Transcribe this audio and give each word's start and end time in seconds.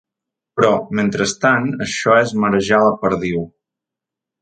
Però, 0.59 0.71
mentrestant, 1.01 1.69
això 1.89 2.17
és 2.25 2.35
marejar 2.47 2.83
la 2.89 2.99
perdiu. 3.07 3.49